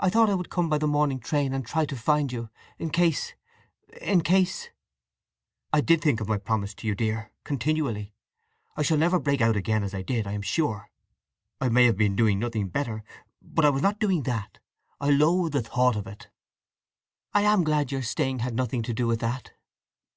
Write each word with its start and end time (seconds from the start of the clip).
"I 0.00 0.10
thought 0.10 0.28
I 0.28 0.34
would 0.34 0.50
come 0.50 0.68
by 0.68 0.76
the 0.76 0.88
morning 0.88 1.20
train 1.20 1.52
and 1.54 1.64
try 1.64 1.84
to 1.84 1.94
find 1.94 2.32
you—in 2.32 2.90
case—in 2.90 4.22
case—" 4.22 4.70
"I 5.72 5.80
did 5.80 6.02
think 6.02 6.20
of 6.20 6.26
my 6.26 6.36
promise 6.36 6.74
to 6.74 6.86
you, 6.88 6.96
dear, 6.96 7.30
continually! 7.44 8.12
I 8.76 8.82
shall 8.82 8.98
never 8.98 9.20
break 9.20 9.40
out 9.40 9.54
again 9.54 9.84
as 9.84 9.94
I 9.94 10.02
did, 10.02 10.26
I 10.26 10.32
am 10.32 10.42
sure. 10.42 10.90
I 11.60 11.68
may 11.68 11.84
have 11.84 11.96
been 11.96 12.16
doing 12.16 12.40
nothing 12.40 12.66
better, 12.70 13.04
but 13.40 13.64
I 13.64 13.70
was 13.70 13.82
not 13.82 14.00
doing 14.00 14.24
that—I 14.24 15.10
loathe 15.10 15.52
the 15.52 15.62
thought 15.62 15.94
of 15.94 16.08
it." 16.08 16.26
"I 17.32 17.42
am 17.42 17.62
glad 17.62 17.92
your 17.92 18.02
staying 18.02 18.40
had 18.40 18.56
nothing 18.56 18.82
to 18.82 18.92
do 18.92 19.06
with 19.06 19.20
that. 19.20 19.52